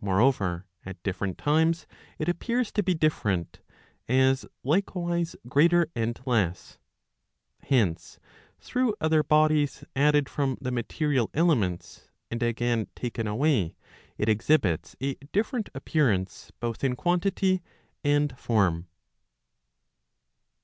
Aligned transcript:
Moreover, 0.00 0.66
at 0.84 1.00
different 1.04 1.38
times 1.38 1.86
it 2.18 2.28
appears 2.28 2.72
to 2.72 2.82
be 2.82 2.94
different, 2.94 3.60
as 4.08 4.44
likewise 4.64 5.36
greater 5.46 5.88
and 5.94 6.18
less. 6.26 6.78
Hence, 7.62 8.18
through 8.58 8.96
other 9.00 9.22
bodies 9.22 9.84
added 9.94 10.28
from 10.28 10.58
the 10.60 10.72
material 10.72 11.30
elements, 11.32 12.10
and 12.28 12.42
again 12.42 12.88
taken 12.96 13.28
away, 13.28 13.76
it 14.16 14.28
exhibits 14.28 14.96
a 15.00 15.14
different 15.30 15.68
appearance 15.76 16.50
both 16.58 16.82
in 16.82 16.96
quantity 16.96 17.62
and 18.02 18.36
form. 18.36 18.88